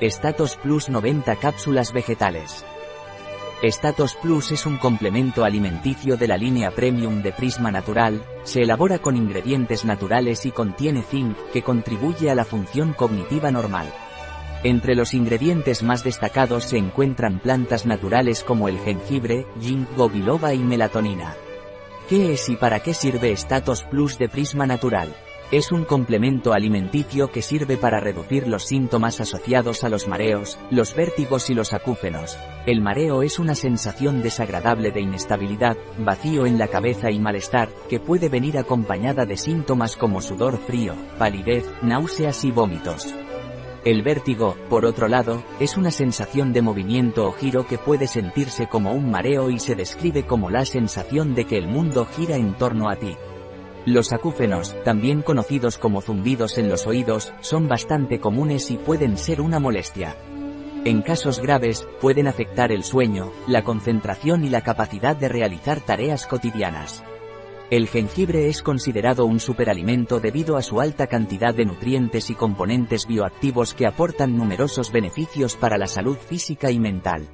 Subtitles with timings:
[0.00, 2.64] Status Plus 90 cápsulas vegetales.
[3.62, 9.00] Status Plus es un complemento alimenticio de la línea Premium de Prisma Natural, se elabora
[9.00, 13.92] con ingredientes naturales y contiene zinc, que contribuye a la función cognitiva normal.
[14.62, 20.58] Entre los ingredientes más destacados se encuentran plantas naturales como el jengibre, ginkgo biloba y
[20.58, 21.34] melatonina.
[22.08, 25.12] ¿Qué es y para qué sirve Status Plus de Prisma Natural?
[25.50, 30.94] Es un complemento alimenticio que sirve para reducir los síntomas asociados a los mareos, los
[30.94, 32.36] vértigos y los acúfenos.
[32.66, 37.98] El mareo es una sensación desagradable de inestabilidad, vacío en la cabeza y malestar, que
[37.98, 43.14] puede venir acompañada de síntomas como sudor frío, palidez, náuseas y vómitos.
[43.86, 48.66] El vértigo, por otro lado, es una sensación de movimiento o giro que puede sentirse
[48.66, 52.52] como un mareo y se describe como la sensación de que el mundo gira en
[52.52, 53.16] torno a ti.
[53.88, 59.40] Los acúfenos, también conocidos como zumbidos en los oídos, son bastante comunes y pueden ser
[59.40, 60.14] una molestia.
[60.84, 66.26] En casos graves, pueden afectar el sueño, la concentración y la capacidad de realizar tareas
[66.26, 67.02] cotidianas.
[67.70, 73.06] El jengibre es considerado un superalimento debido a su alta cantidad de nutrientes y componentes
[73.06, 77.26] bioactivos que aportan numerosos beneficios para la salud física y mental.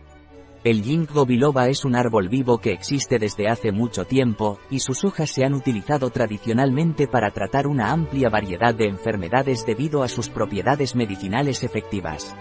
[0.64, 5.04] El ginkgo biloba es un árbol vivo que existe desde hace mucho tiempo, y sus
[5.04, 10.30] hojas se han utilizado tradicionalmente para tratar una amplia variedad de enfermedades debido a sus
[10.30, 12.34] propiedades medicinales efectivas.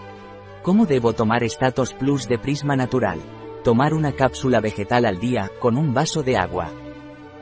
[0.61, 3.19] ¿Cómo debo tomar Status Plus de Prisma Natural?
[3.61, 6.71] Tomar una cápsula vegetal al día, con un vaso de agua.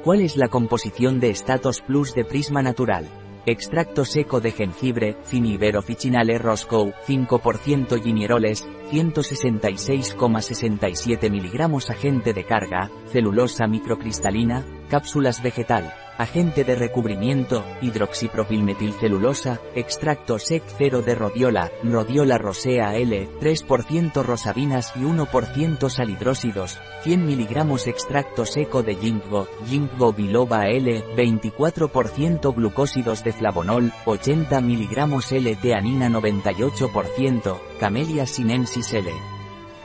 [0.03, 3.07] ¿Cuál es la composición de Status Plus de Prisma Natural?
[3.43, 13.65] Extracto seco de jengibre, Cinibero fichinale roscoe, 5% ginieroles, 166,67 mg agente de carga, celulosa
[13.65, 15.91] microcristalina, cápsulas vegetal,
[16.21, 24.99] agente de recubrimiento, hidroxipropilmetilcelulosa, extracto sec 0 de rodiola, rodiola rosea L, 3% rosabinas y
[24.99, 33.91] 1% salidrósidos, 100 mg extracto seco de ginkgo, ginkgo biloba L, 24% glucósidos de flavonol,
[34.05, 39.40] 80 mg L-teanina 98%, Camellia sinensis L.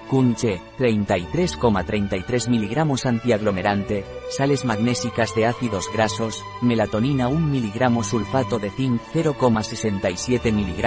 [0.08, 9.00] Cunche, 33,33 mg antiaglomerante, sales magnésicas de ácidos grasos, melatonina 1 mg sulfato de zinc
[9.12, 10.82] 0,67 mg,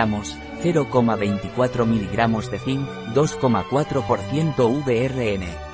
[0.63, 5.69] 0,24 mg de zinc, 2,4% VRN.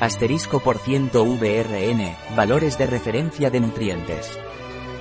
[0.00, 4.38] Asterisco por ciento VRN, valores de referencia de nutrientes.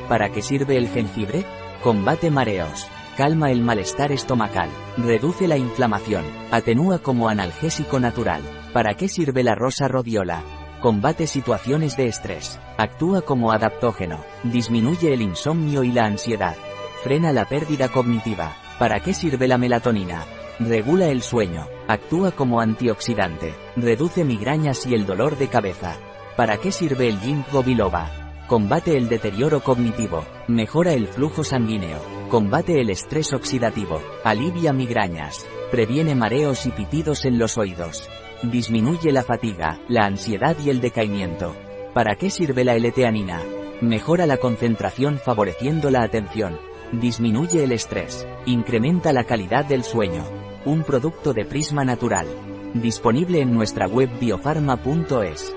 [0.10, 1.46] ¿Para qué sirve el jengibre?
[1.82, 2.88] Combate mareos.
[3.18, 4.70] Calma el malestar estomacal.
[4.98, 6.26] Reduce la inflamación.
[6.50, 8.42] Atenúa como analgésico natural.
[8.74, 10.42] ¿Para qué sirve la rosa rodiola?
[10.82, 12.60] Combate situaciones de estrés.
[12.76, 14.20] Actúa como adaptógeno.
[14.44, 16.56] Disminuye el insomnio y la ansiedad.
[17.04, 18.56] Frena la pérdida cognitiva.
[18.80, 20.26] ¿Para qué sirve la melatonina?
[20.60, 21.68] Regula el sueño.
[21.88, 23.54] Actúa como antioxidante.
[23.76, 25.98] Reduce migrañas y el dolor de cabeza.
[26.36, 28.10] ¿Para qué sirve el ginkgo biloba?
[28.48, 30.26] Combate el deterioro cognitivo.
[30.48, 32.23] Mejora el flujo sanguíneo.
[32.34, 34.02] Combate el estrés oxidativo.
[34.24, 35.46] Alivia migrañas.
[35.70, 38.10] Previene mareos y pitidos en los oídos.
[38.42, 41.56] Disminuye la fatiga, la ansiedad y el decaimiento.
[41.94, 43.40] ¿Para qué sirve la L-teanina?
[43.82, 46.58] Mejora la concentración favoreciendo la atención.
[46.92, 48.26] Disminuye el estrés.
[48.48, 50.24] Incrementa la calidad del sueño.
[50.66, 52.26] Un producto de Prisma Natural.
[52.74, 55.54] Disponible en nuestra web biofarma.es.